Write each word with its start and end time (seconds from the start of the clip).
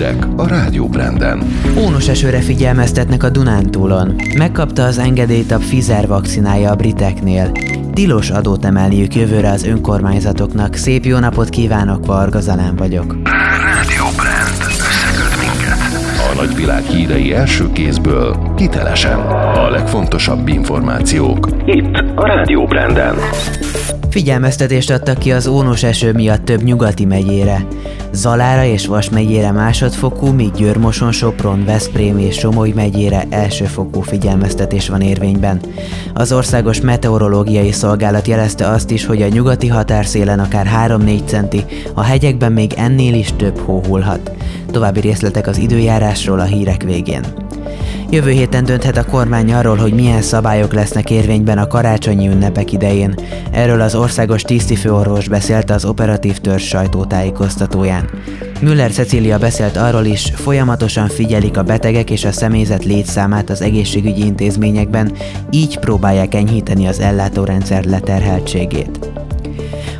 hírek 0.00 0.26
a 0.36 0.46
Rádió 0.46 0.86
Branden. 0.86 1.42
Ónos 1.78 2.08
esőre 2.08 2.40
figyelmeztetnek 2.40 3.22
a 3.22 3.30
Dunántúlon. 3.30 4.14
Megkapta 4.36 4.84
az 4.84 4.98
engedélyt 4.98 5.50
a 5.50 5.58
Pfizer 5.58 6.06
vakcinája 6.06 6.70
a 6.70 6.74
briteknél. 6.74 7.52
Tilos 7.94 8.30
adót 8.30 8.64
emelniük 8.64 9.14
jövőre 9.14 9.50
az 9.50 9.64
önkormányzatoknak. 9.64 10.74
Szép 10.74 11.04
jó 11.04 11.18
napot 11.18 11.48
kívánok, 11.48 12.06
Varga 12.06 12.40
Zalán 12.40 12.76
vagyok. 12.76 13.16
Rádió 13.22 14.04
Brand. 14.16 14.62
Összeköt 14.68 15.38
minket. 15.40 15.78
A 16.32 16.34
nagyvilág 16.36 16.82
hírei 16.82 17.34
első 17.34 17.72
kézből, 17.72 18.52
hitelesen. 18.56 19.18
A 19.54 19.70
legfontosabb 19.70 20.48
információk. 20.48 21.48
Itt 21.64 22.02
a 22.14 22.26
Rádió 22.26 22.64
Branden. 22.64 23.14
Figyelmeztetést 24.10 24.90
adtak 24.90 25.18
ki 25.18 25.32
az 25.32 25.46
ónos 25.46 25.82
eső 25.82 26.12
miatt 26.12 26.44
több 26.44 26.62
nyugati 26.62 27.04
megyére. 27.04 27.66
Zalára 28.12 28.64
és 28.64 28.86
Vas 28.86 29.10
megyére 29.10 29.52
másodfokú, 29.52 30.26
míg 30.26 30.50
Győrmoson, 30.52 31.12
Sopron, 31.12 31.64
Veszprém 31.64 32.18
és 32.18 32.38
Somogy 32.38 32.74
megyére 32.74 33.26
elsőfokú 33.28 34.00
figyelmeztetés 34.00 34.88
van 34.88 35.00
érvényben. 35.00 35.60
Az 36.14 36.32
Országos 36.32 36.80
Meteorológiai 36.80 37.72
Szolgálat 37.72 38.26
jelezte 38.26 38.68
azt 38.68 38.90
is, 38.90 39.06
hogy 39.06 39.22
a 39.22 39.28
nyugati 39.28 39.68
határszélen 39.68 40.38
akár 40.38 40.70
3-4 40.88 41.24
centi, 41.24 41.64
a 41.94 42.02
hegyekben 42.02 42.52
még 42.52 42.72
ennél 42.76 43.14
is 43.14 43.32
több 43.36 43.58
hó 43.58 43.82
hullhat. 43.86 44.30
További 44.70 45.00
részletek 45.00 45.46
az 45.46 45.58
időjárásról 45.58 46.40
a 46.40 46.44
hírek 46.44 46.82
végén. 46.82 47.24
Jövő 48.12 48.30
héten 48.30 48.64
dönthet 48.64 48.96
a 48.96 49.04
kormány 49.04 49.52
arról, 49.52 49.76
hogy 49.76 49.92
milyen 49.92 50.22
szabályok 50.22 50.72
lesznek 50.72 51.10
érvényben 51.10 51.58
a 51.58 51.66
karácsonyi 51.66 52.28
ünnepek 52.28 52.72
idején. 52.72 53.14
Erről 53.50 53.80
az 53.80 53.94
országos 53.94 54.42
tisztifőorvos 54.42 55.28
beszélt 55.28 55.70
az 55.70 55.84
operatív 55.84 56.38
törzs 56.38 56.66
sajtótájékoztatóján. 56.66 58.10
Müller 58.60 58.90
Cecília 58.90 59.38
beszélt 59.38 59.76
arról 59.76 60.04
is, 60.04 60.32
folyamatosan 60.34 61.08
figyelik 61.08 61.56
a 61.56 61.62
betegek 61.62 62.10
és 62.10 62.24
a 62.24 62.32
személyzet 62.32 62.84
létszámát 62.84 63.50
az 63.50 63.60
egészségügyi 63.60 64.24
intézményekben, 64.24 65.12
így 65.50 65.78
próbálják 65.78 66.34
enyhíteni 66.34 66.86
az 66.86 67.00
ellátórendszer 67.00 67.84
leterheltségét. 67.84 69.19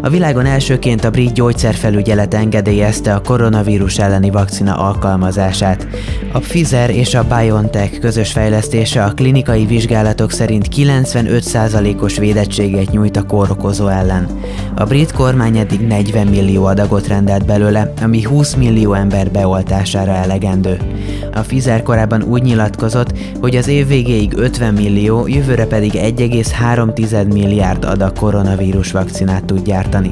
A 0.00 0.08
világon 0.08 0.46
elsőként 0.46 1.04
a 1.04 1.10
brit 1.10 1.32
gyógyszerfelügyelet 1.32 2.34
engedélyezte 2.34 3.14
a 3.14 3.20
koronavírus 3.20 3.98
elleni 3.98 4.30
vakcina 4.30 4.76
alkalmazását. 4.76 5.86
A 6.32 6.38
Pfizer 6.38 6.90
és 6.90 7.14
a 7.14 7.24
BioNTech 7.24 8.00
közös 8.00 8.32
fejlesztése 8.32 9.04
a 9.04 9.12
klinikai 9.12 9.66
vizsgálatok 9.66 10.30
szerint 10.30 10.68
95%-os 10.76 12.18
védettséget 12.18 12.90
nyújt 12.90 13.16
a 13.16 13.22
kórokozó 13.22 13.86
ellen. 13.86 14.28
A 14.76 14.84
brit 14.84 15.12
kormány 15.12 15.56
eddig 15.56 15.80
40 15.80 16.26
millió 16.26 16.64
adagot 16.64 17.06
rendelt 17.06 17.46
belőle, 17.46 17.92
ami 18.02 18.22
20 18.22 18.54
millió 18.54 18.92
ember 18.92 19.30
beoltására 19.30 20.12
elegendő. 20.12 20.78
A 21.32 21.40
Pfizer 21.40 21.82
korábban 21.82 22.22
úgy 22.22 22.42
nyilatkozott, 22.42 23.18
hogy 23.40 23.56
az 23.56 23.68
év 23.68 23.86
végéig 23.86 24.32
50 24.36 24.74
millió, 24.74 25.26
jövőre 25.26 25.66
pedig 25.66 25.92
1,3 25.94 27.32
milliárd 27.32 27.84
adag 27.84 28.18
koronavírus 28.18 28.92
vakcinát 28.92 29.44
tud 29.44 29.62
gyártani. 29.62 30.10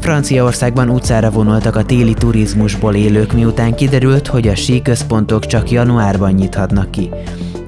Franciaországban 0.00 0.88
utcára 0.88 1.30
vonultak 1.30 1.76
a 1.76 1.84
téli 1.84 2.14
turizmusból 2.14 2.94
élők, 2.94 3.32
miután 3.32 3.74
kiderült, 3.74 4.26
hogy 4.26 4.48
a 4.48 4.54
síközpontok 4.54 5.46
csak 5.46 5.70
januárban 5.70 6.32
nyithatnak 6.32 6.90
ki. 6.90 7.10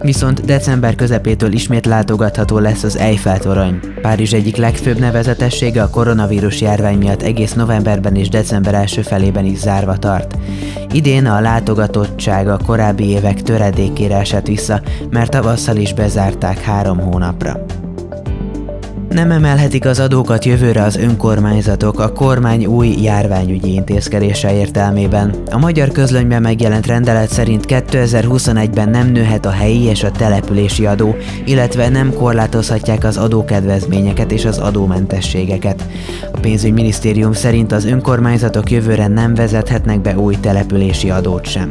Viszont 0.03 0.45
december 0.45 0.95
közepétől 0.95 1.53
ismét 1.53 1.87
látogatható 1.87 2.59
lesz 2.59 2.83
az 2.83 2.97
Eiffel 2.97 3.39
torony. 3.39 3.81
Párizs 4.01 4.33
egyik 4.33 4.57
legfőbb 4.57 4.99
nevezetessége 4.99 5.83
a 5.83 5.91
koronavírus 5.91 6.61
járvány 6.61 6.99
miatt 6.99 7.23
egész 7.23 7.53
novemberben 7.53 8.17
és 8.17 8.29
december 8.29 8.75
első 8.75 9.03
felében 9.03 9.45
is 9.45 9.59
zárva 9.59 9.97
tart. 9.97 10.37
Idén 10.93 11.27
a 11.27 11.41
látogatottság 11.41 12.49
a 12.49 12.59
korábbi 12.67 13.09
évek 13.09 13.43
töredékére 13.43 14.17
esett 14.17 14.47
vissza, 14.47 14.81
mert 15.11 15.31
tavasszal 15.31 15.77
is 15.77 15.95
bezárták 15.95 16.61
három 16.61 16.99
hónapra. 16.99 17.65
Nem 19.13 19.31
emelhetik 19.31 19.85
az 19.85 20.01
adókat 20.01 20.45
jövőre 20.45 20.83
az 20.83 20.97
önkormányzatok 20.97 22.01
a 22.01 22.13
kormány 22.13 22.65
új 22.65 22.89
járványügyi 22.89 23.73
intézkedése 23.73 24.55
értelmében. 24.55 25.35
A 25.51 25.59
magyar 25.59 25.89
közlönyben 25.89 26.43
megjelent 26.43 26.87
rendelet 26.87 27.29
szerint 27.29 27.65
2021-ben 27.69 28.89
nem 28.89 29.09
nőhet 29.09 29.47
a 29.47 29.51
helyi 29.51 29.83
és 29.83 30.03
a 30.05 30.11
települési 30.11 30.87
adó, 30.87 31.17
illetve 31.45 31.89
nem 31.89 32.13
korlátozhatják 32.13 33.05
az 33.05 33.17
adókedvezményeket 33.17 34.33
és 34.33 34.45
az 34.45 34.59
adómentességeket. 34.59 35.87
A 36.33 36.39
pénzügyminisztérium 36.41 37.33
szerint 37.33 37.73
az 37.73 37.85
önkormányzatok 37.85 38.71
jövőre 38.71 39.07
nem 39.07 39.35
vezethetnek 39.35 40.01
be 40.01 40.17
új 40.17 40.37
települési 40.41 41.11
adót 41.11 41.47
sem. 41.47 41.71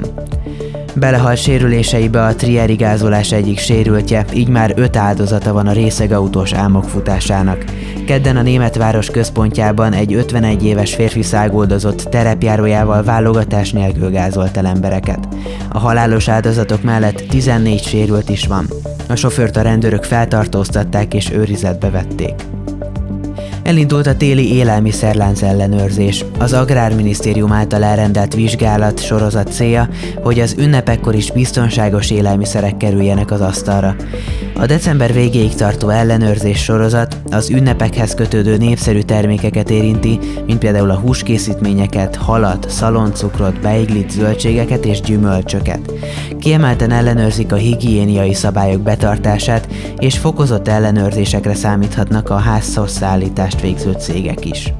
Belehalt 0.95 1.37
sérüléseibe 1.37 2.23
a 2.23 2.35
trieri 2.35 2.75
gázolás 2.75 3.31
egyik 3.31 3.59
sérültje, 3.59 4.25
így 4.33 4.47
már 4.47 4.73
öt 4.75 4.95
áldozata 4.95 5.53
van 5.53 5.67
a 5.67 5.71
részegautós 5.71 6.53
álmok 6.53 6.83
futásának. 6.83 7.65
Kedden 8.05 8.37
a 8.37 8.41
német 8.41 8.75
város 8.75 9.09
központjában 9.09 9.93
egy 9.93 10.13
51 10.13 10.65
éves 10.65 10.93
férfi 10.93 11.21
szágoldozott 11.21 12.01
terepjárójával 12.01 13.03
válogatás 13.03 13.71
nélkül 13.71 14.09
gázolt 14.09 14.57
el 14.57 14.65
embereket. 14.65 15.27
A 15.69 15.79
halálos 15.79 16.27
áldozatok 16.27 16.83
mellett 16.83 17.25
14 17.29 17.83
sérült 17.83 18.29
is 18.29 18.47
van. 18.47 18.65
A 19.09 19.15
sofőrt 19.15 19.57
a 19.57 19.61
rendőrök 19.61 20.03
feltartóztatták 20.03 21.13
és 21.13 21.31
őrizetbe 21.31 21.89
vették. 21.89 22.33
Elindult 23.63 24.07
a 24.07 24.15
téli 24.15 24.53
élelmiszerlánc 24.53 25.41
ellenőrzés. 25.41 26.25
Az 26.39 26.53
Agrárminisztérium 26.53 27.51
által 27.51 27.83
elrendelt 27.83 28.33
vizsgálat 28.33 29.03
sorozat 29.03 29.53
célja, 29.53 29.89
hogy 30.21 30.39
az 30.39 30.55
ünnepekkor 30.57 31.15
is 31.15 31.31
biztonságos 31.31 32.11
élelmiszerek 32.11 32.77
kerüljenek 32.77 33.31
az 33.31 33.41
asztalra. 33.41 33.95
A 34.55 34.65
december 34.65 35.13
végéig 35.13 35.53
tartó 35.53 35.89
ellenőrzés 35.89 36.63
sorozat 36.63 37.17
az 37.31 37.49
ünnepekhez 37.49 38.13
kötődő 38.13 38.57
népszerű 38.57 39.01
termékeket 39.01 39.69
érinti, 39.69 40.19
mint 40.45 40.59
például 40.59 40.89
a 40.89 40.99
húskészítményeket, 40.99 42.15
halat, 42.15 42.69
szaloncukrot, 42.69 43.59
beiglit, 43.59 44.09
zöldségeket 44.09 44.85
és 44.85 45.01
gyümölcsöket. 45.01 45.91
Kiemelten 46.39 46.91
ellenőrzik 46.91 47.51
a 47.51 47.55
higiéniai 47.55 48.33
szabályok 48.33 48.81
betartását, 48.81 49.67
és 49.97 50.17
fokozott 50.17 50.67
ellenőrzésekre 50.67 51.53
számíthatnak 51.53 52.29
a 52.29 52.37
házhoz 52.37 52.91
szállítást 52.91 53.61
végző 53.61 53.91
cégek 53.91 54.45
is. 54.45 54.73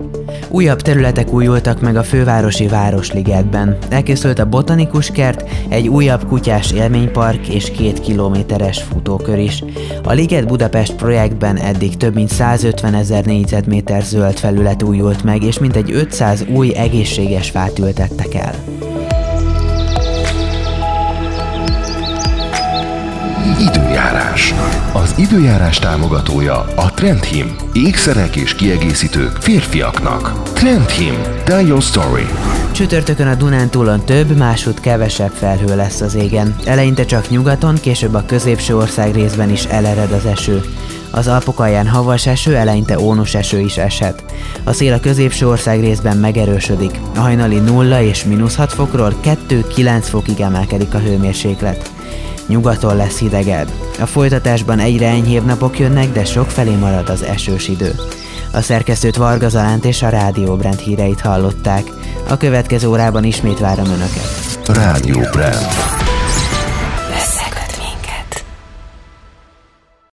Újabb 0.52 0.82
területek 0.82 1.34
újultak 1.34 1.82
meg 1.82 1.96
a 1.96 2.04
fővárosi 2.04 2.68
Városligetben. 2.68 3.78
Elkészült 3.90 4.40
a 4.40 4.46
botanikus 4.46 5.12
kert, 5.12 5.50
egy 5.70 5.88
újabb 5.88 6.28
kutyás 6.28 6.72
élménypark 6.72 7.48
és 7.48 7.72
két 7.72 8.00
kilométeres 8.00 8.82
futókör 8.82 9.38
is. 9.38 9.64
A 10.04 10.12
Liget 10.12 10.48
Budapest 10.48 10.96
projektben 10.96 11.58
eddig 11.58 11.98
több 11.98 12.14
mint 12.14 12.30
150 12.30 12.94
ezer 12.94 13.26
négyzetméter 13.26 14.04
zöld 14.04 14.38
felület 14.38 14.84
újult 14.84 15.24
meg, 15.24 15.44
és 15.44 15.60
mintegy 15.60 15.92
500 15.92 16.46
új 16.54 16.76
egészséges 16.76 17.50
fát 17.50 17.80
ültettek 17.80 18.34
el. 18.34 18.54
Időjárás. 23.60 24.54
Az 24.94 25.14
időjárás 25.18 25.80
támogatója 25.80 26.66
a 26.76 26.92
Trendhim. 26.94 27.56
Ékszerek 27.74 28.36
és 28.36 28.56
kiegészítők 28.56 29.32
férfiaknak. 29.32 30.52
Trendhim. 30.54 31.14
Tell 31.44 31.66
your 31.66 31.82
story. 31.82 32.26
Csütörtökön 32.72 33.28
a 33.28 33.36
Dunántúlon 33.36 34.06
több, 34.06 34.38
másút 34.38 34.80
kevesebb 34.80 35.32
felhő 35.32 35.76
lesz 35.76 36.02
az 36.02 36.16
égen. 36.16 36.56
Eleinte 36.66 37.06
csak 37.06 37.30
nyugaton, 37.30 37.76
később 37.82 38.14
a 38.14 38.24
középső 38.26 38.78
ország 38.78 39.14
részben 39.14 39.50
is 39.50 39.66
elered 39.66 40.12
az 40.12 40.26
eső. 40.26 40.62
Az 41.12 41.28
Alpok 41.28 41.60
alján 41.60 41.88
havas 41.88 42.28
eső, 42.28 42.56
eleinte 42.56 43.00
ónos 43.00 43.36
eső 43.36 43.60
is 43.60 43.78
eshet. 43.78 44.24
A 44.64 44.74
szél 44.74 44.94
a 44.94 45.00
középső 45.00 45.48
ország 45.48 45.80
részben 45.80 46.18
megerősödik. 46.18 47.00
A 47.16 47.20
hajnali 47.20 47.60
0 47.60 48.02
és 48.02 48.24
mínusz 48.24 48.56
6 48.56 48.74
fokról 48.74 49.14
2-9 49.24 50.02
fokig 50.02 50.40
emelkedik 50.40 50.94
a 50.94 51.00
hőmérséklet. 51.00 51.92
Nyugaton 52.48 52.96
lesz 52.96 53.20
hidegebb. 53.20 53.72
A 54.00 54.06
folytatásban 54.06 54.80
egyre 54.80 55.08
enyhébb 55.08 55.46
napok 55.46 55.80
jönnek, 55.80 56.12
de 56.12 56.26
sok 56.26 56.50
felé 56.50 56.76
marad 56.76 57.10
az 57.10 57.24
esős 57.24 57.68
idő. 57.68 57.96
A 58.54 58.62
szerkesztőt 58.62 59.16
Varga 59.16 59.50
Zalánt 59.50 59.86
és 59.86 60.02
a 60.02 60.10
Rádió 60.10 60.56
Brand 60.56 60.80
híreit 60.80 61.22
hallották. 61.22 61.84
A 62.30 62.38
következő 62.38 62.88
órában 62.88 63.24
ismét 63.24 63.60
várom 63.60 63.86
Önöket. 63.86 64.60
Rádió 64.66 65.20
Brand. 65.32 65.91